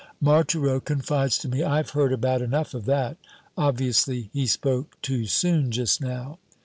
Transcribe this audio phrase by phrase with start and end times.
[0.19, 3.17] Marthereau confides to me, "I've heard about enough of that."
[3.55, 6.39] Obviously he spoke too soon just now.